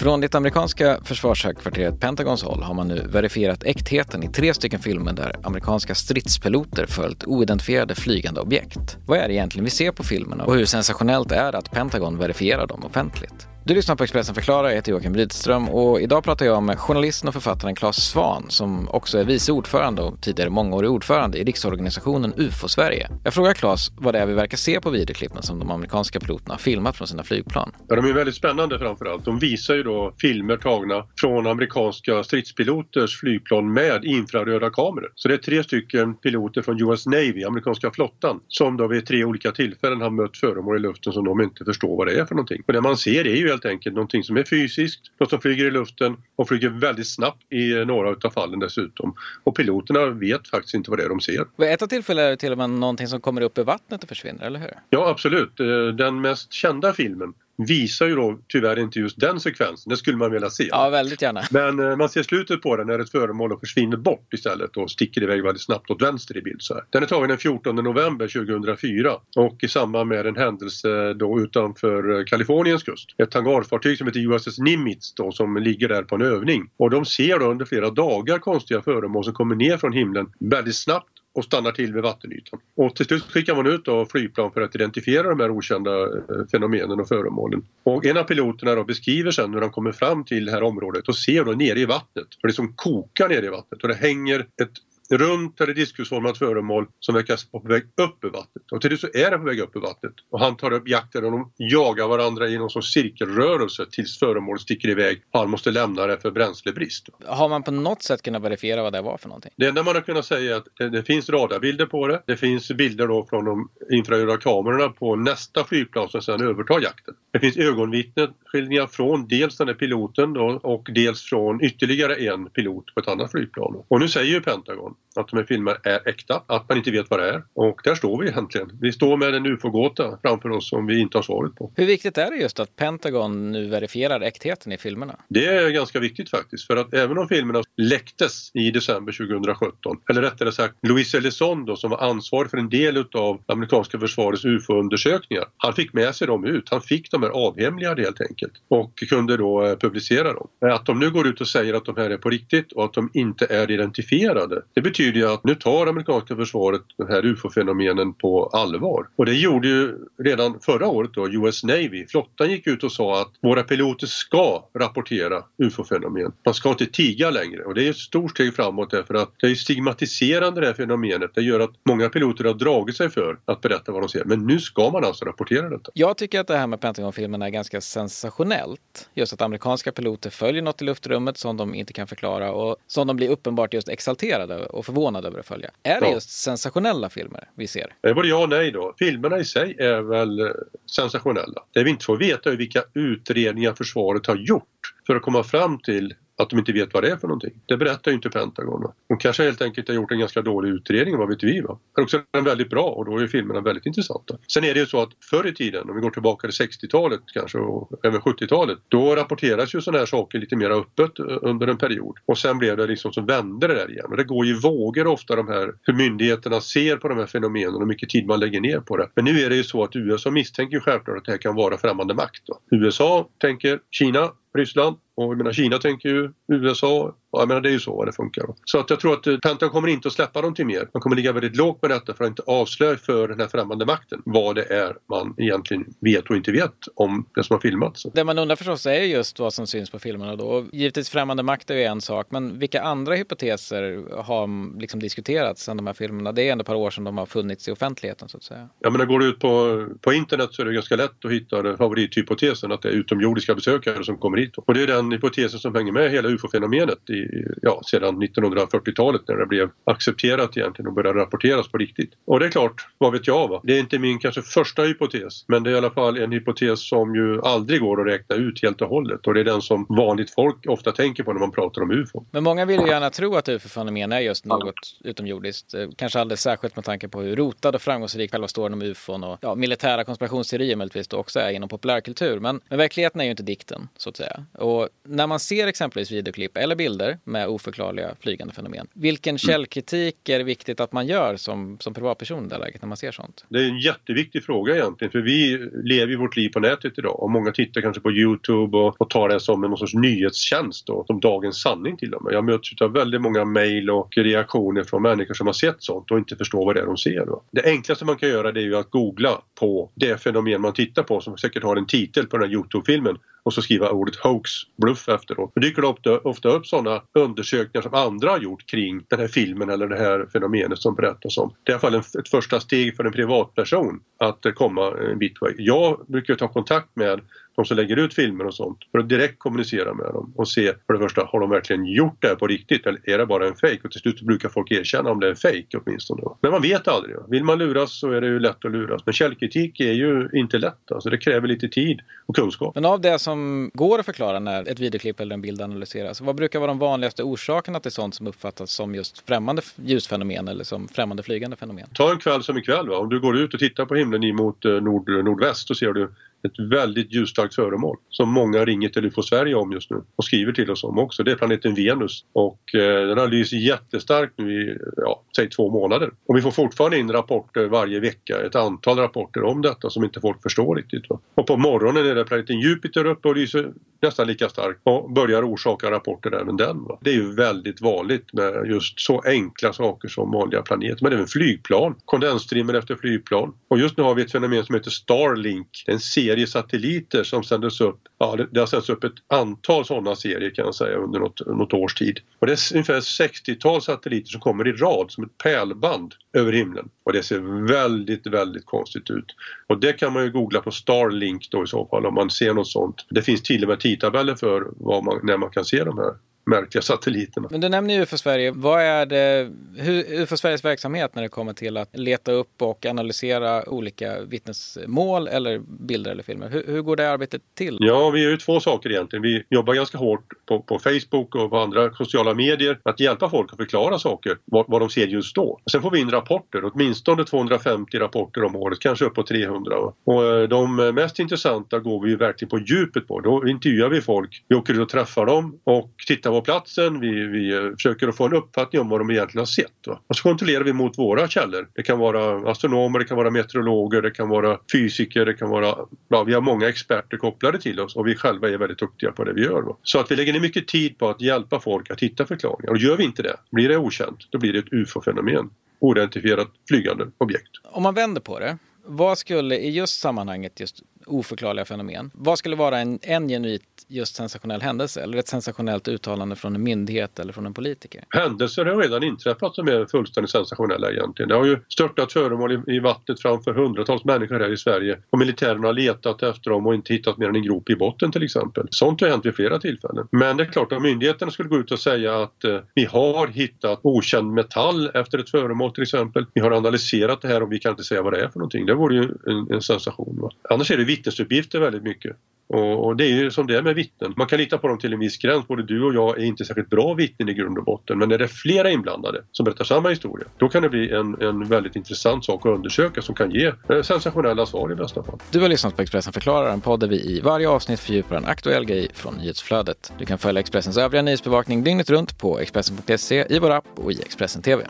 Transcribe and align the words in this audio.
Från 0.00 0.20
det 0.20 0.34
amerikanska 0.34 1.00
försvarshögkvarteret 1.04 2.00
Pentagons 2.00 2.42
håll 2.42 2.62
har 2.62 2.74
man 2.74 2.88
nu 2.88 3.06
verifierat 3.08 3.64
äktheten 3.64 4.22
i 4.22 4.28
tre 4.28 4.54
stycken 4.54 4.80
filmer 4.80 5.12
där 5.12 5.36
amerikanska 5.42 5.94
stridspiloter 5.94 6.86
följt 6.86 7.24
oidentifierade 7.24 7.94
flygande 7.94 8.40
objekt. 8.40 8.96
Vad 9.06 9.18
är 9.18 9.28
det 9.28 9.34
egentligen 9.34 9.64
vi 9.64 9.70
ser 9.70 9.92
på 9.92 10.02
filmerna 10.02 10.44
och 10.44 10.54
hur 10.54 10.64
sensationellt 10.64 11.32
är 11.32 11.52
det 11.52 11.58
att 11.58 11.70
Pentagon 11.70 12.18
verifierar 12.18 12.66
dem 12.66 12.84
offentligt? 12.84 13.49
Du 13.64 13.74
lyssnar 13.74 13.96
på 13.96 14.04
Expressen 14.04 14.34
förklarar, 14.34 14.68
jag 14.68 14.74
heter 14.74 14.92
Joakim 14.92 15.14
Rydström 15.14 15.68
och 15.68 16.00
idag 16.00 16.24
pratar 16.24 16.46
jag 16.46 16.62
med 16.62 16.78
journalisten 16.78 17.28
och 17.28 17.34
författaren 17.34 17.74
Claes 17.74 17.96
Svan 17.96 18.44
som 18.48 18.88
också 18.88 19.18
är 19.18 19.24
vice 19.24 19.52
ordförande 19.52 20.02
och 20.02 20.20
tidigare 20.20 20.50
mångårig 20.50 20.90
ordförande 20.90 21.38
i 21.38 21.44
riksorganisationen 21.44 22.32
UFO 22.36 22.68
Sverige. 22.68 23.08
Jag 23.24 23.34
frågar 23.34 23.54
Claes 23.54 23.90
vad 23.98 24.14
det 24.14 24.18
är 24.18 24.26
vi 24.26 24.34
verkar 24.34 24.56
se 24.56 24.80
på 24.80 24.90
videoklippen 24.90 25.42
som 25.42 25.58
de 25.58 25.70
amerikanska 25.70 26.20
piloterna 26.20 26.54
har 26.54 26.58
filmat 26.58 26.96
från 26.96 27.06
sina 27.06 27.22
flygplan. 27.22 27.72
Ja, 27.88 27.96
de 27.96 28.04
är 28.04 28.12
väldigt 28.12 28.34
spännande 28.34 28.78
framförallt. 28.78 29.24
De 29.24 29.38
visar 29.38 29.74
ju 29.74 29.82
då 29.82 30.14
filmer 30.20 30.56
tagna 30.56 31.04
från 31.20 31.46
amerikanska 31.46 32.24
stridspiloters 32.24 33.20
flygplan 33.20 33.72
med 33.72 34.04
infraröda 34.04 34.70
kameror. 34.70 35.12
Så 35.14 35.28
det 35.28 35.34
är 35.34 35.38
tre 35.38 35.64
stycken 35.64 36.14
piloter 36.14 36.62
från 36.62 36.90
US 36.90 37.06
Navy, 37.06 37.44
amerikanska 37.44 37.90
flottan, 37.90 38.40
som 38.48 38.76
då 38.76 38.86
vid 38.86 39.06
tre 39.06 39.24
olika 39.24 39.52
tillfällen 39.52 40.00
har 40.00 40.10
mött 40.10 40.36
föremål 40.36 40.76
i 40.76 40.80
luften 40.80 41.12
som 41.12 41.24
de 41.24 41.40
inte 41.40 41.64
förstår 41.64 41.96
vad 41.96 42.06
det 42.06 42.20
är 42.20 42.24
för 42.24 42.34
någonting. 42.34 42.62
Och 42.66 42.72
det 42.72 42.80
man 42.80 42.96
ser 42.96 43.26
är 43.26 43.36
ju 43.36 43.49
helt 43.50 43.64
enkelt 43.64 43.94
någonting 43.94 44.22
som 44.22 44.36
är 44.36 44.44
fysiskt, 44.44 45.00
något 45.20 45.30
som 45.30 45.40
flyger 45.40 45.64
i 45.64 45.70
luften 45.70 46.16
och 46.36 46.48
flyger 46.48 46.68
väldigt 46.68 47.08
snabbt 47.08 47.52
i 47.52 47.84
några 47.84 48.10
utav 48.10 48.30
fallen 48.30 48.58
dessutom. 48.58 49.14
Och 49.44 49.56
piloterna 49.56 50.06
vet 50.06 50.48
faktiskt 50.48 50.74
inte 50.74 50.90
vad 50.90 50.98
det 50.98 51.04
är 51.04 51.08
de 51.08 51.20
ser. 51.20 51.44
Vid 51.56 51.68
ett 51.68 51.82
av 51.82 51.86
tillfällena 51.86 52.26
är 52.26 52.30
det 52.30 52.36
till 52.36 52.52
och 52.52 52.58
med 52.58 52.70
någonting 52.70 53.08
som 53.08 53.20
kommer 53.20 53.40
upp 53.40 53.58
i 53.58 53.62
vattnet 53.62 54.02
och 54.02 54.08
försvinner, 54.08 54.44
eller 54.44 54.60
hur? 54.60 54.74
Ja, 54.90 55.08
absolut. 55.08 55.60
Eh, 55.60 55.66
den 55.86 56.20
mest 56.20 56.52
kända 56.52 56.92
filmen 56.92 57.34
visar 57.66 58.06
ju 58.06 58.14
då 58.14 58.38
tyvärr 58.48 58.78
inte 58.78 58.98
just 58.98 59.20
den 59.20 59.40
sekvensen. 59.40 59.90
Det 59.90 59.96
skulle 59.96 60.16
man 60.16 60.32
vilja 60.32 60.50
se. 60.50 60.68
Ja, 60.70 60.88
väldigt 60.90 61.22
gärna. 61.22 61.42
Men 61.50 61.78
eh, 61.78 61.96
man 61.96 62.08
ser 62.08 62.22
slutet 62.22 62.62
på 62.62 62.76
den 62.76 62.86
när 62.86 62.98
ett 62.98 63.10
föremål 63.10 63.60
försvinner 63.60 63.96
bort 63.96 64.34
istället 64.34 64.76
och 64.76 64.90
sticker 64.90 65.22
iväg 65.22 65.42
väldigt 65.42 65.62
snabbt 65.62 65.90
åt 65.90 66.02
vänster 66.02 66.36
i 66.36 66.42
bild. 66.42 66.62
Så 66.62 66.74
här. 66.74 66.84
Den 66.90 67.02
är 67.02 67.06
tagen 67.06 67.28
den 67.28 67.38
14 67.38 67.76
november 67.76 68.28
2004 68.28 69.12
och 69.36 69.64
i 69.64 69.68
samband 69.68 70.08
med 70.08 70.26
en 70.26 70.36
händelse 70.36 71.14
då 71.14 71.40
utanför 71.40 72.18
eh, 72.18 72.24
Kaliforniens 72.24 72.82
kust. 72.82 73.06
Ett 73.18 73.34
hangarfartyg 73.34 73.98
som 73.98 74.06
heter 74.06 74.20
USS 74.20 74.58
Nimitz 74.58 75.14
då 75.14 75.32
som 75.32 75.56
ligger 75.56 75.88
där 75.88 76.02
på 76.02 76.14
en 76.14 76.22
övning. 76.22 76.70
Och 76.76 76.90
de 76.90 77.04
ser 77.04 77.38
då 77.38 77.46
under 77.50 77.64
flera 77.64 77.90
dagar 77.90 78.38
konstiga 78.38 78.82
föremål 78.82 79.24
som 79.24 79.34
kommer 79.34 79.54
ner 79.54 79.76
från 79.76 79.92
himlen 79.92 80.26
väldigt 80.40 80.76
snabbt 80.76 81.19
och 81.32 81.44
stannar 81.44 81.72
till 81.72 81.92
vid 81.94 82.02
vattenytan. 82.02 82.60
Och 82.76 82.96
till 82.96 83.06
slut 83.06 83.22
skickar 83.22 83.54
man 83.54 83.66
ut 83.66 83.84
då 83.84 84.06
flygplan 84.06 84.52
för 84.52 84.60
att 84.60 84.74
identifiera 84.74 85.28
de 85.28 85.40
här 85.40 85.50
okända 85.50 86.02
eh, 86.02 86.46
fenomenen 86.50 87.00
och 87.00 87.08
föremålen. 87.08 87.62
Och 87.82 88.06
en 88.06 88.16
av 88.16 88.24
piloterna 88.24 88.74
då 88.74 88.84
beskriver 88.84 89.30
sen 89.30 89.54
hur 89.54 89.60
de 89.60 89.70
kommer 89.70 89.92
fram 89.92 90.24
till 90.24 90.44
det 90.44 90.52
här 90.52 90.62
området 90.62 91.08
och 91.08 91.16
ser 91.16 91.44
då 91.44 91.52
nere 91.52 91.80
i 91.80 91.84
vattnet, 91.84 92.26
för 92.40 92.48
det 92.48 92.54
som 92.54 92.72
kokar 92.72 93.28
nere 93.28 93.46
i 93.46 93.48
vattnet 93.48 93.82
och 93.82 93.88
det 93.88 93.94
hänger 93.94 94.40
ett 94.40 94.72
runt 95.10 95.60
eller 95.60 95.74
diskusformat 95.74 96.38
föremål 96.38 96.86
som 97.00 97.14
verkar 97.14 97.38
vara 97.50 97.62
på 97.62 97.68
väg 97.68 97.82
upp 97.82 98.24
ur 98.24 98.30
vattnet. 98.30 98.72
Och 98.72 98.80
till 98.80 98.90
det 98.90 98.96
så 98.96 99.06
är 99.14 99.30
det 99.30 99.38
på 99.38 99.44
väg 99.44 99.60
upp 99.60 99.76
ur 99.76 99.80
vattnet. 99.80 100.12
Och 100.30 100.40
han 100.40 100.56
tar 100.56 100.72
upp 100.72 100.88
jakten 100.88 101.24
och 101.24 101.32
de 101.32 101.52
jagar 101.56 102.08
varandra 102.08 102.48
i 102.48 102.58
någon 102.58 102.70
sorts 102.70 102.92
cirkelrörelse 102.92 103.86
tills 103.90 104.18
föremålet 104.18 104.62
sticker 104.62 104.88
iväg 104.88 105.22
och 105.32 105.40
han 105.40 105.50
måste 105.50 105.70
lämna 105.70 106.06
det 106.06 106.18
för 106.18 106.30
bränslebrist. 106.30 107.08
Har 107.26 107.48
man 107.48 107.62
på 107.62 107.70
något 107.70 108.02
sätt 108.02 108.22
kunnat 108.22 108.42
verifiera 108.42 108.82
vad 108.82 108.92
det 108.92 109.02
var 109.02 109.18
för 109.18 109.28
någonting? 109.28 109.52
Det 109.56 109.66
enda 109.66 109.82
man 109.82 109.94
har 109.94 110.02
kunnat 110.02 110.26
säga 110.26 110.54
är 110.54 110.58
att 110.58 110.66
det, 110.78 110.88
det 110.88 111.02
finns 111.02 111.28
radarbilder 111.28 111.86
på 111.86 112.06
det. 112.06 112.22
Det 112.26 112.36
finns 112.36 112.70
bilder 112.70 113.06
då 113.06 113.26
från 113.26 113.44
de 113.44 113.68
infraröda 113.92 114.36
kamerorna 114.36 114.88
på 114.88 115.16
nästa 115.16 115.64
flygplan 115.64 116.08
som 116.08 116.22
sedan 116.22 116.42
övertar 116.42 116.80
jakten. 116.80 117.14
Det 117.32 117.40
finns 117.40 117.56
ögonvittnesskildringar 117.56 118.86
från 118.86 119.28
dels 119.28 119.56
den 119.56 119.68
här 119.68 119.74
piloten 119.74 120.32
då, 120.32 120.60
och 120.62 120.88
dels 120.94 121.22
från 121.22 121.64
ytterligare 121.64 122.14
en 122.14 122.50
pilot 122.50 122.94
på 122.94 123.00
ett 123.00 123.08
annat 123.08 123.30
flygplan. 123.30 123.82
Och 123.88 124.00
nu 124.00 124.08
säger 124.08 124.32
ju 124.32 124.40
Pentagon 124.40 124.94
att 125.16 125.28
de 125.28 125.36
här 125.36 125.44
filmerna 125.44 125.76
är 125.82 126.08
äkta, 126.08 126.42
att 126.46 126.68
man 126.68 126.78
inte 126.78 126.90
vet 126.90 127.10
vad 127.10 127.20
det 127.20 127.28
är. 127.28 127.42
Och 127.54 127.80
där 127.84 127.94
står 127.94 128.22
vi 128.22 128.28
egentligen. 128.28 128.78
Vi 128.80 128.92
står 128.92 129.16
med 129.16 129.34
en 129.34 129.46
ufo-gåta 129.46 130.18
framför 130.22 130.50
oss 130.50 130.68
som 130.68 130.86
vi 130.86 131.00
inte 131.00 131.18
har 131.18 131.22
svaret 131.22 131.54
på. 131.54 131.72
Hur 131.76 131.86
viktigt 131.86 132.18
är 132.18 132.30
det 132.30 132.36
just 132.36 132.60
att 132.60 132.76
Pentagon 132.76 133.52
nu 133.52 133.68
verifierar 133.68 134.20
äktheten 134.20 134.72
i 134.72 134.78
filmerna? 134.78 135.16
Det 135.28 135.46
är 135.46 135.70
ganska 135.70 136.00
viktigt 136.00 136.30
faktiskt 136.30 136.66
för 136.66 136.76
att 136.76 136.94
även 136.94 137.18
om 137.18 137.28
filmerna 137.28 137.62
läcktes 137.76 138.50
i 138.54 138.70
december 138.70 139.12
2017, 139.12 139.96
eller 140.10 140.22
rättare 140.22 140.52
sagt 140.52 140.74
Louis 140.82 141.14
Elizondo 141.14 141.76
som 141.76 141.90
var 141.90 141.98
ansvarig 141.98 142.50
för 142.50 142.58
en 142.58 142.68
del 142.68 142.96
utav 142.96 143.42
amerikanska 143.46 143.98
försvarets 143.98 144.44
ufo-undersökningar, 144.44 145.44
han 145.56 145.72
fick 145.72 145.92
med 145.92 146.14
sig 146.14 146.26
dem 146.26 146.44
ut. 146.44 146.68
Han 146.70 146.80
fick 146.80 147.10
de 147.20 147.26
här 147.26 147.46
avhemligade 147.46 148.02
helt 148.02 148.20
enkelt 148.20 148.52
och 148.68 148.98
kunde 149.08 149.36
då 149.36 149.66
eh, 149.66 149.76
publicera 149.76 150.32
dem. 150.32 150.48
Eh, 150.64 150.74
att 150.74 150.86
de 150.86 150.98
nu 150.98 151.10
går 151.10 151.26
ut 151.26 151.40
och 151.40 151.48
säger 151.48 151.74
att 151.74 151.84
de 151.84 151.96
här 151.96 152.10
är 152.10 152.16
på 152.16 152.30
riktigt 152.30 152.72
och 152.72 152.84
att 152.84 152.92
de 152.92 153.10
inte 153.14 153.46
är 153.50 153.70
identifierade, 153.70 154.62
det 154.74 154.80
betyder 154.80 155.20
ju 155.20 155.28
att 155.28 155.44
nu 155.44 155.54
tar 155.54 155.86
amerikanska 155.86 156.36
försvaret 156.36 156.82
den 156.96 157.08
här 157.08 157.24
ufo-fenomenen 157.24 158.12
på 158.12 158.46
allvar. 158.46 159.06
Och 159.16 159.26
det 159.26 159.34
gjorde 159.34 159.68
ju 159.68 159.98
redan 160.22 160.60
förra 160.60 160.86
året 160.86 161.10
då 161.14 161.28
US 161.28 161.64
Navy. 161.64 162.06
Flottan 162.06 162.50
gick 162.50 162.66
ut 162.66 162.84
och 162.84 162.92
sa 162.92 163.22
att 163.22 163.32
våra 163.42 163.62
piloter 163.62 164.06
ska 164.06 164.64
rapportera 164.78 165.42
ufo-fenomen. 165.62 166.32
Man 166.44 166.54
ska 166.54 166.68
inte 166.68 166.86
tiga 166.86 167.30
längre 167.30 167.64
och 167.64 167.74
det 167.74 167.86
är 167.86 167.90
ett 167.90 167.96
stort 167.96 168.30
steg 168.30 168.54
framåt 168.54 168.90
därför 168.90 169.14
att 169.14 169.30
det 169.40 169.46
är 169.46 169.54
stigmatiserande 169.54 170.60
det 170.60 170.66
här 170.66 170.74
fenomenet. 170.74 171.30
Det 171.34 171.42
gör 171.42 171.60
att 171.60 171.70
många 171.88 172.08
piloter 172.08 172.44
har 172.44 172.54
dragit 172.54 172.96
sig 172.96 173.10
för 173.10 173.38
att 173.44 173.60
berätta 173.60 173.92
vad 173.92 174.02
de 174.02 174.08
ser. 174.08 174.24
Men 174.24 174.46
nu 174.46 174.58
ska 174.58 174.90
man 174.90 175.04
alltså 175.04 175.24
rapportera 175.24 175.68
detta. 175.68 175.90
Jag 175.94 176.16
tycker 176.16 176.40
att 176.40 176.46
det 176.46 176.56
här 176.56 176.66
med 176.66 176.80
Pentagon 176.80 177.09
Pentagon-filmerna 177.10 177.46
är 177.46 177.50
ganska 177.50 177.80
sensationellt. 177.80 179.10
Just 179.14 179.32
att 179.32 179.42
amerikanska 179.42 179.92
piloter 179.92 180.30
följer 180.30 180.62
något 180.62 180.82
i 180.82 180.84
luftrummet 180.84 181.36
som 181.36 181.56
de 181.56 181.74
inte 181.74 181.92
kan 181.92 182.06
förklara 182.06 182.52
och 182.52 182.76
som 182.86 183.06
de 183.06 183.16
blir 183.16 183.28
uppenbart 183.28 183.74
just 183.74 183.88
exalterade 183.88 184.66
och 184.66 184.86
förvånad 184.86 185.24
över 185.24 185.38
att 185.38 185.46
följa. 185.46 185.70
Är 185.82 186.00
det 186.00 186.06
ja. 186.06 186.14
just 186.14 186.30
sensationella 186.30 187.08
filmer 187.08 187.48
vi 187.54 187.66
ser? 187.66 187.94
Det 188.00 188.08
är 188.08 188.14
både 188.14 188.28
ja 188.28 188.42
och 188.42 188.48
nej 188.48 188.70
då. 188.70 188.94
Filmerna 188.98 189.38
i 189.38 189.44
sig 189.44 189.76
är 189.78 190.00
väl 190.02 190.40
eh, 190.40 190.46
sensationella. 190.86 191.62
Det 191.72 191.84
vi 191.84 191.90
inte 191.90 192.04
får 192.04 192.16
veta 192.16 192.52
är 192.52 192.56
vilka 192.56 192.82
utredningar 192.94 193.74
försvaret 193.74 194.26
har 194.26 194.36
gjort 194.36 194.64
för 195.06 195.16
att 195.16 195.22
komma 195.22 195.42
fram 195.42 195.78
till 195.78 196.14
att 196.42 196.50
de 196.50 196.58
inte 196.58 196.72
vet 196.72 196.94
vad 196.94 197.02
det 197.02 197.10
är 197.10 197.16
för 197.16 197.28
någonting. 197.28 197.52
Det 197.66 197.76
berättar 197.76 198.10
ju 198.10 198.14
inte 198.14 198.30
Pentagon. 198.30 198.92
De 199.08 199.18
kanske 199.18 199.42
helt 199.42 199.62
enkelt 199.62 199.88
har 199.88 199.94
gjort 199.94 200.10
en 200.12 200.18
ganska 200.18 200.42
dålig 200.42 200.70
utredning, 200.70 201.16
vad 201.16 201.28
vet 201.28 201.42
vi? 201.42 201.60
Va? 201.60 201.78
Men 201.96 202.04
också 202.04 202.20
den 202.30 202.44
väldigt 202.44 202.70
bra 202.70 202.84
och 202.84 203.04
då 203.04 203.18
är 203.18 203.26
filmerna 203.26 203.60
väldigt 203.60 203.86
intressanta. 203.86 204.36
Sen 204.48 204.64
är 204.64 204.74
det 204.74 204.80
ju 204.80 204.86
så 204.86 205.02
att 205.02 205.10
förr 205.30 205.46
i 205.46 205.54
tiden, 205.54 205.90
om 205.90 205.96
vi 205.96 206.02
går 206.02 206.10
tillbaka 206.10 206.48
till 206.48 206.66
60-talet 206.66 207.20
kanske 207.34 207.58
och 207.58 207.90
även 208.04 208.20
70-talet, 208.20 208.78
då 208.88 209.16
rapporteras 209.16 209.74
ju 209.74 209.80
sådana 209.80 209.98
här 209.98 210.06
saker 210.06 210.38
lite 210.38 210.56
mer 210.56 210.70
öppet 210.70 211.18
under 211.18 211.66
en 211.66 211.78
period. 211.78 212.18
Och 212.26 212.38
sen 212.38 212.58
blev 212.58 212.76
det 212.76 212.86
liksom 212.86 213.12
som 213.12 213.26
vände 213.26 213.66
det 213.66 213.74
där 213.74 213.90
igen. 213.90 214.06
Och 214.10 214.16
det 214.16 214.24
går 214.24 214.46
ju 214.46 214.54
vågor 214.60 215.06
ofta 215.06 215.36
de 215.36 215.48
här, 215.48 215.74
hur 215.82 215.94
myndigheterna 215.94 216.60
ser 216.60 216.96
på 216.96 217.08
de 217.08 217.18
här 217.18 217.26
fenomenen 217.26 217.74
och 217.74 217.80
hur 217.80 217.86
mycket 217.86 218.08
tid 218.08 218.26
man 218.26 218.40
lägger 218.40 218.60
ner 218.60 218.80
på 218.80 218.96
det. 218.96 219.08
Men 219.14 219.24
nu 219.24 219.40
är 219.40 219.50
det 219.50 219.56
ju 219.56 219.64
så 219.64 219.84
att 219.84 219.96
USA 219.96 220.30
misstänker 220.30 220.76
ju 220.76 220.80
självklart 220.80 221.18
att 221.18 221.24
det 221.24 221.32
här 221.32 221.38
kan 221.38 221.54
vara 221.54 221.78
främmande 221.78 222.14
makt. 222.14 222.48
Va? 222.48 222.56
USA 222.70 223.28
tänker 223.38 223.80
Kina, 223.90 224.30
Ryssland. 224.54 224.96
Och 225.14 225.24
jag 225.24 225.38
menar 225.38 225.52
Kina 225.52 225.78
tänker 225.78 226.08
ju 226.08 226.32
USA 226.48 227.14
jag 227.32 227.48
menar 227.48 227.60
det 227.60 227.68
är 227.68 227.72
ju 227.72 227.80
så 227.80 228.04
det 228.04 228.12
funkar. 228.12 228.46
Så 228.64 228.78
att 228.78 228.90
jag 228.90 229.00
tror 229.00 229.12
att 229.12 229.26
eh, 229.26 229.36
Pentagon 229.36 229.72
kommer 229.72 229.88
inte 229.88 230.08
att 230.08 230.14
släppa 230.14 230.40
någonting 230.40 230.66
mer. 230.66 230.88
Man 230.94 231.00
kommer 231.00 231.16
ligga 231.16 231.32
väldigt 231.32 231.56
lågt 231.56 231.82
med 231.82 231.90
detta 231.90 232.14
för 232.14 232.24
att 232.24 232.28
inte 232.28 232.42
avslöja 232.46 232.96
för 232.96 233.28
den 233.28 233.40
här 233.40 233.48
främmande 233.48 233.86
makten 233.86 234.22
vad 234.24 234.54
det 234.54 234.72
är 234.72 234.96
man 235.08 235.34
egentligen 235.38 235.94
vet 236.00 236.30
och 236.30 236.36
inte 236.36 236.52
vet 236.52 236.74
om 236.94 237.26
det 237.34 237.44
som 237.44 237.54
har 237.54 237.60
filmats. 237.60 238.06
Det 238.14 238.24
man 238.24 238.38
undrar 238.38 238.56
förstås 238.56 238.86
är 238.86 239.02
just 239.02 239.38
vad 239.38 239.54
som 239.54 239.66
syns 239.66 239.90
på 239.90 239.98
filmerna 239.98 240.36
då. 240.36 240.66
Givetvis 240.72 241.10
främmande 241.10 241.42
makt 241.42 241.70
är 241.70 241.74
ju 241.74 241.82
en 241.82 242.00
sak, 242.00 242.26
men 242.30 242.58
vilka 242.58 242.82
andra 242.82 243.14
hypoteser 243.14 244.04
har 244.22 244.80
liksom 244.80 245.00
diskuterats 245.00 245.62
sedan 245.64 245.76
de 245.76 245.86
här 245.86 245.94
filmerna? 245.94 246.32
Det 246.32 246.48
är 246.48 246.52
ändå 246.52 246.62
ett 246.62 246.66
par 246.66 246.74
år 246.74 246.90
sedan 246.90 247.04
de 247.04 247.18
har 247.18 247.26
funnits 247.26 247.68
i 247.68 247.72
offentligheten 247.72 248.28
så 248.28 248.36
att 248.36 248.42
säga. 248.42 248.68
Ja, 248.80 248.90
men 248.90 249.08
går 249.08 249.18
du 249.18 249.28
ut 249.28 249.38
på, 249.38 249.86
på 250.00 250.12
internet 250.12 250.48
så 250.52 250.62
är 250.62 250.66
det 250.66 250.72
ganska 250.72 250.96
lätt 250.96 251.24
att 251.24 251.32
hitta 251.32 251.76
favorithypotesen 251.76 252.72
att 252.72 252.82
det 252.82 252.88
är 252.88 252.92
utomjordiska 252.92 253.54
besökare 253.54 254.04
som 254.04 254.18
kommer 254.18 254.38
hit. 254.38 254.52
Och 254.56 254.74
det 254.74 254.82
är 254.82 254.86
den 254.86 255.12
hypotesen 255.12 255.60
som 255.60 255.74
hänger 255.74 255.92
med 255.92 256.10
hela 256.10 256.28
ufo-fenomenet 256.28 257.10
i 257.10 257.19
ja, 257.62 257.80
sedan 257.90 258.22
1940-talet 258.22 259.22
när 259.28 259.36
det 259.36 259.46
blev 259.46 259.70
accepterat 259.84 260.56
egentligen 260.56 260.88
och 260.88 260.94
började 260.94 261.20
rapporteras 261.20 261.68
på 261.68 261.78
riktigt. 261.78 262.12
Och 262.24 262.40
det 262.40 262.46
är 262.46 262.50
klart, 262.50 262.86
vad 262.98 263.12
vet 263.12 263.26
jag? 263.26 263.48
Va? 263.48 263.60
Det 263.64 263.76
är 263.76 263.80
inte 263.80 263.98
min 263.98 264.18
kanske 264.18 264.42
första 264.42 264.82
hypotes 264.82 265.44
men 265.48 265.62
det 265.62 265.70
är 265.70 265.74
i 265.74 265.78
alla 265.78 265.90
fall 265.90 266.18
en 266.18 266.32
hypotes 266.32 266.88
som 266.88 267.14
ju 267.14 267.40
aldrig 267.40 267.80
går 267.80 268.00
att 268.00 268.06
räkna 268.06 268.36
ut 268.36 268.62
helt 268.62 268.82
och 268.82 268.88
hållet 268.88 269.26
och 269.26 269.34
det 269.34 269.40
är 269.40 269.44
den 269.44 269.62
som 269.62 269.86
vanligt 269.88 270.34
folk 270.34 270.66
ofta 270.68 270.92
tänker 270.92 271.22
på 271.22 271.32
när 271.32 271.40
man 271.40 271.50
pratar 271.50 271.82
om 271.82 271.90
UFO. 271.90 272.24
Men 272.30 272.44
många 272.44 272.64
vill 272.64 272.80
ju 272.80 272.86
gärna 272.86 273.10
tro 273.10 273.34
att 273.34 273.48
UFO-fenomen 273.48 274.12
är 274.12 274.20
just 274.20 274.44
något 274.44 274.98
utomjordiskt. 275.04 275.74
Eh, 275.74 275.88
kanske 275.96 276.20
alldeles 276.20 276.40
särskilt 276.40 276.76
med 276.76 276.84
tanke 276.84 277.08
på 277.08 277.20
hur 277.20 277.36
rotad 277.36 277.74
och 277.74 277.82
framgångsrik 277.82 278.32
själva 278.32 278.48
storyn 278.48 278.72
om 278.72 278.82
UFOn 278.82 279.24
och 279.24 279.38
ja, 279.40 279.54
militära 279.54 280.04
konspirationsteorier 280.04 280.76
möjligtvis 280.76 281.08
då 281.08 281.16
också 281.16 281.40
är 281.40 281.50
inom 281.50 281.68
populärkultur. 281.68 282.40
Men, 282.40 282.60
men 282.68 282.78
verkligheten 282.78 283.20
är 283.20 283.24
ju 283.24 283.30
inte 283.30 283.42
dikten 283.42 283.88
så 283.96 284.10
att 284.10 284.16
säga. 284.16 284.44
Och 284.52 284.88
när 285.04 285.26
man 285.26 285.40
ser 285.40 285.66
exempelvis 285.66 286.10
videoklipp 286.10 286.56
eller 286.56 286.76
bilder 286.76 287.09
bilder 287.10 287.18
med 287.24 287.48
oförklarliga 287.48 288.14
flygande 288.20 288.54
fenomen. 288.54 288.86
Vilken 288.92 289.30
mm. 289.30 289.38
källkritik 289.38 290.28
är 290.28 290.38
det 290.38 290.44
viktigt 290.44 290.80
att 290.80 290.92
man 290.92 291.06
gör 291.06 291.36
som, 291.36 291.78
som 291.80 291.94
privatperson 291.94 292.46
i 292.46 292.48
det 292.48 292.58
läget 292.58 292.82
när 292.82 292.88
man 292.88 292.96
ser 292.96 293.12
sånt? 293.12 293.44
Det 293.48 293.58
är 293.58 293.68
en 293.68 293.78
jätteviktig 293.78 294.44
fråga 294.44 294.74
egentligen 294.74 295.12
för 295.12 295.18
vi 295.18 295.58
lever 295.84 296.10
ju 296.10 296.16
vårt 296.16 296.36
liv 296.36 296.48
på 296.48 296.60
nätet 296.60 296.98
idag 296.98 297.22
och 297.22 297.30
många 297.30 297.52
tittar 297.52 297.80
kanske 297.80 298.02
på 298.02 298.12
Youtube 298.12 298.76
och, 298.76 299.00
och 299.00 299.10
tar 299.10 299.28
det 299.28 299.40
som 299.40 299.64
en 299.64 299.70
någon 299.70 299.78
sorts 299.78 299.94
nyhetstjänst 299.94 300.86
då, 300.86 301.04
som 301.06 301.20
dagens 301.20 301.62
sanning 301.62 301.96
till 301.96 302.14
och 302.14 302.24
med. 302.24 302.32
Jag 302.32 302.44
möts 302.44 302.82
av 302.82 302.92
väldigt 302.92 303.20
många 303.20 303.44
mejl 303.44 303.90
och 303.90 304.16
reaktioner 304.16 304.84
från 304.84 305.02
människor 305.02 305.34
som 305.34 305.46
har 305.46 305.54
sett 305.54 305.82
sånt 305.82 306.10
och 306.10 306.18
inte 306.18 306.36
förstår 306.36 306.64
vad 306.64 306.74
det 306.74 306.80
är 306.80 306.86
de 306.86 306.96
ser. 306.96 307.26
Då. 307.26 307.42
Det 307.50 307.64
enklaste 307.64 308.04
man 308.04 308.16
kan 308.16 308.28
göra 308.28 308.52
det 308.52 308.60
är 308.60 308.64
ju 308.64 308.76
att 308.76 308.90
googla 308.90 309.40
på 309.60 309.90
det 309.94 310.22
fenomen 310.22 310.60
man 310.60 310.72
tittar 310.72 311.02
på 311.02 311.20
som 311.20 311.38
säkert 311.38 311.62
har 311.62 311.76
en 311.76 311.86
titel 311.86 312.26
på 312.26 312.36
den 312.36 312.48
här 312.48 312.54
Youtube-filmen 312.54 313.16
och 313.50 313.54
så 313.54 313.62
skriva 313.62 313.90
ordet 313.90 314.16
hoax, 314.16 314.50
bluff 314.76 315.08
efteråt. 315.08 315.52
Då 315.54 315.60
dyker 315.60 315.82
det 315.82 315.88
ofta, 315.88 316.18
ofta 316.18 316.48
upp 316.48 316.66
sådana 316.66 317.02
undersökningar 317.14 317.82
som 317.82 317.94
andra 317.94 318.30
har 318.30 318.38
gjort 318.38 318.66
kring 318.66 319.02
den 319.08 319.20
här 319.20 319.28
filmen 319.28 319.70
eller 319.70 319.86
det 319.88 319.98
här 319.98 320.26
fenomenet 320.32 320.78
som 320.78 320.94
berättas 320.94 321.38
om. 321.38 321.54
Det 321.62 321.72
är 321.72 321.74
i 321.74 321.78
alla 321.86 322.02
fall 322.02 322.20
ett 322.20 322.28
första 322.28 322.60
steg 322.60 322.96
för 322.96 323.04
en 323.04 323.12
privatperson 323.12 324.00
att 324.18 324.46
komma 324.54 324.92
en 325.12 325.18
bit 325.18 325.34
på 325.34 325.44
väg. 325.44 325.54
Jag 325.58 326.04
brukar 326.08 326.34
ta 326.34 326.48
kontakt 326.48 326.96
med 326.96 327.20
de 327.60 327.66
som 327.66 327.76
lägger 327.76 327.96
ut 327.96 328.14
filmer 328.14 328.46
och 328.46 328.54
sånt 328.54 328.78
för 328.92 328.98
att 328.98 329.08
direkt 329.08 329.38
kommunicera 329.38 329.94
med 329.94 330.06
dem 330.06 330.32
och 330.36 330.48
se 330.48 330.72
för 330.86 330.92
det 330.92 330.98
första, 330.98 331.24
har 331.24 331.40
de 331.40 331.50
verkligen 331.50 331.86
gjort 331.86 332.16
det 332.18 332.28
här 332.28 332.34
på 332.34 332.46
riktigt 332.46 332.86
eller 332.86 333.00
är 333.10 333.18
det 333.18 333.26
bara 333.26 333.46
en 333.46 333.54
fake? 333.54 333.80
Och 333.84 333.90
till 333.90 334.00
slut 334.00 334.20
brukar 334.20 334.48
folk 334.48 334.70
erkänna 334.70 335.10
om 335.10 335.20
det 335.20 335.26
är 335.26 335.30
en 335.30 335.36
fake 335.36 335.78
åtminstone. 335.84 336.22
Men 336.40 336.50
man 336.50 336.62
vet 336.62 336.88
aldrig. 336.88 337.16
Vill 337.28 337.44
man 337.44 337.58
luras 337.58 338.00
så 338.00 338.10
är 338.10 338.20
det 338.20 338.26
ju 338.26 338.38
lätt 338.38 338.64
att 338.64 338.72
luras. 338.72 339.02
Men 339.04 339.12
källkritik 339.12 339.80
är 339.80 339.92
ju 339.92 340.28
inte 340.32 340.58
lätt. 340.58 340.92
Alltså 340.92 341.10
det 341.10 341.18
kräver 341.18 341.48
lite 341.48 341.68
tid 341.68 342.00
och 342.26 342.36
kunskap. 342.36 342.74
Men 342.74 342.84
av 342.84 343.00
det 343.00 343.18
som 343.18 343.70
går 343.74 343.98
att 343.98 344.06
förklara 344.06 344.38
när 344.38 344.68
ett 344.68 344.80
videoklipp 344.80 345.20
eller 345.20 345.34
en 345.34 345.42
bild 345.42 345.62
analyseras, 345.62 346.20
vad 346.20 346.36
brukar 346.36 346.58
vara 346.58 346.68
de 346.68 346.78
vanligaste 346.78 347.22
orsakerna 347.22 347.80
till 347.80 347.92
sånt 347.92 348.14
som 348.14 348.26
uppfattas 348.26 348.70
som 348.70 348.94
just 348.94 349.28
främmande 349.28 349.62
ljusfenomen 349.76 350.48
eller 350.48 350.64
som 350.64 350.88
främmande 350.88 351.22
flygande 351.22 351.56
fenomen? 351.56 351.86
Ta 351.92 352.12
en 352.12 352.18
kväll 352.18 352.42
som 352.42 352.58
ikväll. 352.58 352.88
Va? 352.88 352.96
Om 352.96 353.08
du 353.08 353.20
går 353.20 353.36
ut 353.36 353.54
och 353.54 353.60
tittar 353.60 353.86
på 353.86 353.94
himlen 353.94 354.36
mot 354.36 354.64
eh, 354.64 354.72
nord, 354.72 355.10
nordväst 355.10 355.68
så 355.68 355.74
ser 355.74 355.92
du 355.92 356.10
ett 356.42 356.70
väldigt 356.70 357.12
ljusstarkt 357.12 357.54
föremål 357.54 357.96
som 358.08 358.32
många 358.32 358.64
ringer 358.64 358.88
till 358.88 359.04
UFO 359.04 359.22
Sverige 359.22 359.54
om 359.54 359.72
just 359.72 359.90
nu 359.90 360.02
och 360.16 360.24
skriver 360.24 360.52
till 360.52 360.70
oss 360.70 360.84
om 360.84 360.98
också. 360.98 361.22
Det 361.22 361.32
är 361.32 361.36
planeten 361.36 361.74
Venus 361.74 362.24
och 362.32 362.74
eh, 362.74 363.06
den 363.06 363.18
har 363.18 363.28
lyst 363.28 363.52
jättestarkt 363.52 364.32
nu 364.36 364.62
i, 364.62 364.76
ja, 364.96 365.22
säg 365.36 365.48
två 365.48 365.70
månader. 365.70 366.10
Och 366.26 366.36
vi 366.36 366.42
får 366.42 366.50
fortfarande 366.50 366.98
in 366.98 367.12
rapporter 367.12 367.66
varje 367.66 368.00
vecka, 368.00 368.40
ett 368.46 368.54
antal 368.54 368.98
rapporter 368.98 369.42
om 369.42 369.62
detta 369.62 369.90
som 369.90 370.04
inte 370.04 370.20
folk 370.20 370.42
förstår 370.42 370.76
riktigt. 370.76 371.10
Va? 371.10 371.20
Och 371.34 371.46
på 371.46 371.56
morgonen 371.56 372.06
är 372.06 372.14
det 372.14 372.24
planeten 372.24 372.60
Jupiter 372.60 373.06
uppe 373.06 373.28
och 373.28 373.36
lyser 373.36 373.72
nästan 374.02 374.26
lika 374.26 374.48
stark 374.48 374.80
och 374.82 375.12
börjar 375.12 375.42
orsaka 375.52 375.90
rapporter 375.90 376.40
även 376.40 376.56
den. 376.56 376.84
Va? 376.84 376.98
Det 377.00 377.10
är 377.10 377.14
ju 377.14 377.34
väldigt 377.34 377.80
vanligt 377.80 378.32
med 378.32 378.66
just 378.66 379.00
så 379.00 379.22
enkla 379.26 379.72
saker 379.72 380.08
som 380.08 380.32
vanliga 380.32 380.62
planeter 380.62 381.04
men 381.04 381.12
även 381.12 381.26
flygplan, 381.26 381.94
kondensstrimmer 382.04 382.74
efter 382.74 382.96
flygplan. 382.96 383.54
Och 383.68 383.78
just 383.78 383.96
nu 383.96 384.02
har 384.02 384.14
vi 384.14 384.22
ett 384.22 384.32
fenomen 384.32 384.64
som 384.64 384.74
heter 384.74 384.90
Starlink. 384.90 385.84
En 385.86 386.00
serie 386.00 386.46
satelliter 386.46 387.24
som 387.24 387.44
sändes 387.44 387.80
upp. 387.80 388.00
Ja, 388.22 388.36
det, 388.36 388.48
det 388.50 388.60
har 388.60 388.66
sänts 388.66 388.90
upp 388.90 389.04
ett 389.04 389.12
antal 389.28 389.84
sådana 389.84 390.16
serier 390.16 390.50
kan 390.50 390.64
jag 390.64 390.74
säga 390.74 390.96
under 390.96 391.20
något, 391.20 391.46
något 391.46 391.72
års 391.72 391.94
tid. 391.94 392.20
Och 392.38 392.46
det 392.46 392.52
är 392.52 392.74
ungefär 392.74 393.00
60-tal 393.00 393.82
satelliter 393.82 394.30
som 394.30 394.40
kommer 394.40 394.68
i 394.68 394.72
rad 394.72 395.10
som 395.10 395.24
ett 395.24 395.38
pärlband 395.38 396.14
över 396.32 396.52
himlen. 396.52 396.88
Och 397.04 397.12
det 397.12 397.22
ser 397.22 397.66
väldigt, 397.66 398.26
väldigt 398.26 398.66
konstigt 398.66 399.10
ut. 399.10 399.34
Och 399.66 399.80
det 399.80 399.92
kan 399.92 400.12
man 400.12 400.24
ju 400.24 400.30
googla 400.30 400.60
på 400.60 400.70
Starlink 400.70 401.48
då 401.50 401.64
i 401.64 401.66
så 401.66 401.86
fall 401.86 402.06
om 402.06 402.14
man 402.14 402.30
ser 402.30 402.54
något 402.54 402.68
sånt. 402.68 403.06
Det 403.10 403.22
finns 403.22 403.42
till 403.42 403.62
och 403.62 403.68
med 403.68 403.80
tidtabeller 403.80 404.34
för 404.34 404.60
man, 405.02 405.20
när 405.22 405.36
man 405.36 405.50
kan 405.50 405.64
se 405.64 405.84
de 405.84 405.98
här 405.98 406.14
märkliga 406.46 406.82
satelliterna. 406.82 407.48
Men 407.50 407.60
du 407.60 407.68
nämner 407.68 408.04
för 408.04 408.16
Sverige. 408.16 408.50
Vad 408.50 408.80
är 408.80 409.06
det, 409.06 409.50
hur, 409.76 410.26
för 410.26 410.36
Sveriges 410.36 410.64
verksamhet 410.64 411.14
när 411.14 411.22
det 411.22 411.28
kommer 411.28 411.52
till 411.52 411.76
att 411.76 411.98
leta 411.98 412.32
upp 412.32 412.62
och 412.62 412.86
analysera 412.86 413.68
olika 413.68 414.20
vittnesmål 414.20 415.28
eller 415.28 415.58
bilder 415.58 416.10
eller 416.10 416.22
filmer? 416.22 416.48
Hur, 416.48 416.64
hur 416.66 416.82
går 416.82 416.96
det 416.96 417.10
arbetet 417.10 417.42
till? 417.54 417.76
Ja, 417.80 418.10
vi 418.10 418.22
gör 418.22 418.30
ju 418.30 418.36
två 418.36 418.60
saker 418.60 418.90
egentligen. 418.90 419.22
Vi 419.22 419.42
jobbar 419.50 419.74
ganska 419.74 419.98
hårt 419.98 420.24
på, 420.46 420.60
på 420.60 420.78
Facebook 420.78 421.34
och 421.34 421.50
på 421.50 421.58
andra 421.58 421.94
sociala 421.94 422.34
medier 422.34 422.80
att 422.82 423.00
hjälpa 423.00 423.30
folk 423.30 423.52
att 423.52 423.56
förklara 423.56 423.98
saker, 423.98 424.38
vad, 424.44 424.64
vad 424.68 424.80
de 424.80 424.90
ser 424.90 425.06
just 425.06 425.34
då. 425.34 425.60
Sen 425.72 425.82
får 425.82 425.90
vi 425.90 426.00
in 426.00 426.10
rapporter, 426.10 426.64
åtminstone 426.64 427.24
250 427.24 427.98
rapporter 427.98 428.44
om 428.44 428.56
året, 428.56 428.78
kanske 428.78 429.04
upp 429.04 429.14
på 429.14 429.22
300. 429.22 429.76
Och 430.04 430.26
eh, 430.26 430.48
de 430.48 430.76
mest 430.76 431.18
intressanta 431.18 431.78
går 431.78 432.02
vi 432.02 432.10
ju 432.10 432.16
verkligen 432.16 432.50
på 432.50 432.58
djupet 432.58 433.08
på. 433.08 433.20
Då 433.20 433.48
intervjuar 433.48 433.88
vi 433.88 434.00
folk, 434.00 434.44
vi 434.48 434.56
åker 434.56 434.74
ut 434.74 434.80
och 434.80 434.88
träffar 434.88 435.26
dem 435.26 435.58
och 435.64 435.90
tittar 436.06 436.29
på 436.30 436.40
platsen, 436.40 437.00
vi, 437.00 437.26
vi 437.26 437.72
försöker 437.76 438.08
att 438.08 438.16
få 438.16 438.24
en 438.24 438.32
uppfattning 438.32 438.80
om 438.80 438.88
vad 438.88 439.00
de 439.00 439.10
egentligen 439.10 439.40
har 439.40 439.46
sett. 439.46 439.86
Va? 439.86 440.00
Och 440.06 440.16
så 440.16 440.22
kontrollerar 440.22 440.64
vi 440.64 440.72
mot 440.72 440.98
våra 440.98 441.28
källor. 441.28 441.68
Det 441.74 441.82
kan 441.82 441.98
vara 441.98 442.50
astronomer, 442.50 442.98
det 442.98 443.04
kan 443.04 443.16
vara 443.16 443.30
meteorologer, 443.30 444.02
det 444.02 444.10
kan 444.10 444.28
vara 444.28 444.58
fysiker, 444.72 445.24
det 445.24 445.34
kan 445.34 445.50
vara... 445.50 445.76
Ja, 446.08 446.24
vi 446.24 446.34
har 446.34 446.40
många 446.40 446.68
experter 446.68 447.16
kopplade 447.16 447.58
till 447.58 447.80
oss 447.80 447.96
och 447.96 448.06
vi 448.06 448.14
själva 448.14 448.48
är 448.48 448.58
väldigt 448.58 448.78
duktiga 448.78 449.12
på 449.12 449.24
det 449.24 449.32
vi 449.32 449.44
gör. 449.44 449.62
Va? 449.62 449.76
Så 449.82 450.00
att 450.00 450.10
vi 450.10 450.16
lägger 450.16 450.32
ner 450.32 450.40
mycket 450.40 450.68
tid 450.68 450.98
på 450.98 451.08
att 451.08 451.20
hjälpa 451.20 451.60
folk 451.60 451.90
att 451.90 452.00
hitta 452.00 452.26
förklaringar. 452.26 452.70
Och 452.70 452.78
gör 452.78 452.96
vi 452.96 453.04
inte 453.04 453.22
det, 453.22 453.36
blir 453.50 453.68
det 453.68 453.76
okänt, 453.76 454.18
då 454.30 454.38
blir 454.38 454.52
det 454.52 454.58
ett 454.58 454.72
UFO-fenomen. 454.72 455.50
Oidentifierat 455.78 456.48
flygande 456.68 457.06
objekt. 457.18 457.50
Om 457.64 457.82
man 457.82 457.94
vänder 457.94 458.20
på 458.20 458.38
det, 458.38 458.58
vad 458.84 459.18
skulle 459.18 459.56
i 459.56 459.70
just 459.70 460.00
sammanhanget 460.00 460.60
just 460.60 460.82
oförklarliga 461.10 461.64
fenomen. 461.64 462.10
Vad 462.14 462.38
skulle 462.38 462.56
vara 462.56 462.78
en, 462.78 462.98
en 463.02 463.28
genuint 463.28 463.62
just 463.88 464.16
sensationell 464.16 464.62
händelse 464.62 465.02
eller 465.02 465.18
ett 465.18 465.28
sensationellt 465.28 465.88
uttalande 465.88 466.36
från 466.36 466.54
en 466.54 466.62
myndighet 466.62 467.18
eller 467.18 467.32
från 467.32 467.46
en 467.46 467.54
politiker? 467.54 468.04
Händelser 468.08 468.64
har 468.64 468.76
redan 468.76 469.02
inträffat 469.02 469.54
som 469.54 469.68
är 469.68 469.86
fullständigt 469.86 470.30
sensationella 470.30 470.90
egentligen. 470.90 471.28
Det 471.28 471.34
har 471.34 471.44
ju 471.44 471.58
störtat 471.68 472.12
föremål 472.12 472.52
i, 472.52 472.76
i 472.76 472.78
vattnet 472.78 473.22
framför 473.22 473.54
hundratals 473.54 474.04
människor 474.04 474.40
här 474.40 474.52
i 474.52 474.56
Sverige 474.56 474.98
och 475.10 475.18
militären 475.18 475.64
har 475.64 475.72
letat 475.72 476.22
efter 476.22 476.50
dem 476.50 476.66
och 476.66 476.74
inte 476.74 476.94
hittat 476.94 477.18
mer 477.18 477.28
än 477.28 477.36
en 477.36 477.42
grop 477.42 477.70
i 477.70 477.76
botten 477.76 478.12
till 478.12 478.22
exempel. 478.22 478.68
Sånt 478.70 479.00
har 479.00 479.08
hänt 479.08 479.26
vid 479.26 479.34
flera 479.34 479.58
tillfällen. 479.58 480.08
Men 480.10 480.36
det 480.36 480.44
är 480.44 480.52
klart 480.52 480.72
om 480.72 480.82
myndigheterna 480.82 481.30
skulle 481.30 481.48
gå 481.48 481.58
ut 481.58 481.70
och 481.70 481.78
säga 481.78 482.22
att 482.22 482.44
eh, 482.44 482.58
vi 482.74 482.84
har 482.84 483.26
hittat 483.26 483.80
okänd 483.82 484.32
metall 484.32 484.90
efter 484.94 485.18
ett 485.18 485.30
föremål 485.30 485.72
till 485.72 485.82
exempel. 485.82 486.26
Vi 486.34 486.40
har 486.40 486.50
analyserat 486.50 487.22
det 487.22 487.28
här 487.28 487.42
och 487.42 487.52
vi 487.52 487.58
kan 487.58 487.70
inte 487.70 487.84
säga 487.84 488.02
vad 488.02 488.12
det 488.12 488.20
är 488.20 488.28
för 488.28 488.38
någonting. 488.38 488.66
Det 488.66 488.74
vore 488.74 488.94
ju 488.94 489.02
en, 489.26 489.54
en 489.54 489.62
sensation. 489.62 490.18
Va? 490.20 490.30
Annars 490.50 490.70
är 490.70 490.76
det 490.76 490.84
vittnesuppgifter 491.00 491.60
väldigt 491.60 491.82
mycket. 491.82 492.16
Och, 492.52 492.86
och, 492.86 492.96
det 492.96 493.04
är 493.04 493.08
ju 493.08 493.30
som 493.30 493.46
det 493.46 493.56
är 493.56 493.62
med 493.62 493.74
vittnen. 493.74 494.14
Man 494.16 494.26
kan 494.26 494.38
lita 494.38 494.58
på 494.58 494.68
dem 494.68 494.78
till 494.78 494.92
en 494.92 494.98
viss 494.98 495.18
gräns. 495.18 495.48
Både 495.48 495.62
du 495.62 495.82
och 495.82 495.94
jag 495.94 496.18
är 496.18 496.24
inte 496.24 496.44
särskilt 496.44 496.70
bra 496.70 496.94
vittnen 496.94 497.28
i 497.28 497.34
grund 497.34 497.58
och 497.58 497.64
botten. 497.64 497.98
Men 497.98 498.08
när 498.08 498.18
det 498.18 498.24
är 498.24 498.28
flera 498.28 498.70
inblandade 498.70 499.22
som 499.32 499.44
berättar 499.44 499.64
samma 499.64 499.88
historia, 499.88 500.26
då 500.36 500.48
kan 500.48 500.62
det 500.62 500.68
bli 500.68 500.90
en, 500.90 501.22
en 501.22 501.48
väldigt 501.48 501.76
intressant 501.76 502.24
sak 502.24 502.46
att 502.46 502.52
undersöka 502.52 503.02
som 503.02 503.14
kan 503.14 503.30
ge 503.30 503.46
eh, 503.46 503.82
sensationella 503.82 504.46
svar 504.46 504.72
i 504.72 504.74
bästa 504.74 505.02
fall. 505.02 505.18
Du 505.30 505.40
har 505.40 505.48
lyssnat 505.48 505.76
på 505.76 505.82
Expressen 505.82 506.12
förklarar, 506.12 506.52
en 506.52 506.60
podd 506.60 506.80
där 506.80 506.88
vi 506.88 506.96
i 506.96 507.20
varje 507.20 507.48
avsnitt 507.48 507.80
fördjupar 507.80 508.16
en 508.16 508.24
aktuell 508.24 508.64
grej 508.64 508.88
från 508.94 509.14
nyhetsflödet. 509.14 509.92
Du 509.98 510.06
kan 510.06 510.18
följa 510.18 510.40
Expressens 510.40 510.78
övriga 510.78 511.02
nyhetsbevakning 511.02 511.64
dygnet 511.64 511.90
runt 511.90 512.18
på 512.18 512.38
Expressen.se, 512.38 513.26
i 513.28 513.38
vår 513.38 513.50
app 513.50 513.66
och 513.74 513.92
i 513.92 514.02
Expressen 514.02 514.42
TV. 514.42 514.66